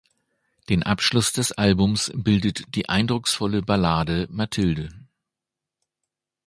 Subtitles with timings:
[0.67, 4.89] Den Abschluss des Albums bildet die eindrucksvolle Ballade „Matilde“.